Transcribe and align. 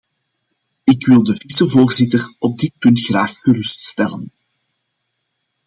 Ik 0.83 1.05
wil 1.05 1.23
de 1.23 1.35
vicevoorzitter 1.35 2.35
op 2.39 2.59
dit 2.59 2.77
punt 2.77 2.99
graag 2.99 3.39
geruststellen. 3.39 4.31